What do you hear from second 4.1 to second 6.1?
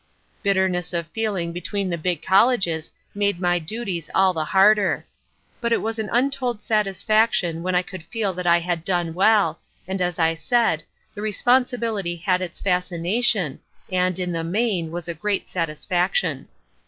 all the harder. But it was an